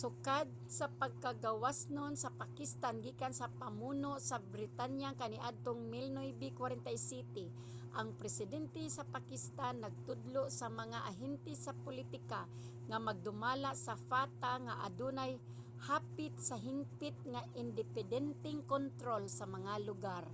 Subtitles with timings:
[0.00, 0.46] sukad
[0.78, 9.74] sa pagkagawasnon sa pakistan gikan sa pamuno sa britanya kaniadtong 1947 ang presidente sa pakistan
[9.78, 12.40] nagtudlo sa mga ahente sa pulitika
[12.88, 15.32] nga magdumala sa fata nga adunay
[15.86, 20.24] hapit sa hingpit nga independenteng kontrol sa mga lugar